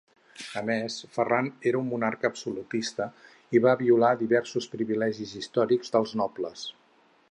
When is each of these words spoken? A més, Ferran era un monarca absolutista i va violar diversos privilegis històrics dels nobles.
A 0.61 0.61
més, 0.69 0.95
Ferran 1.17 1.49
era 1.71 1.79
un 1.81 1.91
monarca 1.91 2.31
absolutista 2.31 3.09
i 3.59 3.63
va 3.69 3.77
violar 3.85 4.13
diversos 4.25 4.71
privilegis 4.77 5.39
històrics 5.43 5.97
dels 5.99 6.21
nobles. 6.25 6.71